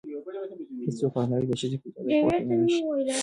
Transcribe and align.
هیڅ 0.85 0.93
څوک 0.99 1.13
حق 1.15 1.25
نه 1.29 1.35
لري 1.37 1.47
د 1.49 1.53
ښځې 1.61 1.77
په 1.81 1.87
اجازې 1.91 2.17
کور 2.21 2.31
ته 2.39 2.43
دننه 2.49 2.67
شي. 2.75 2.81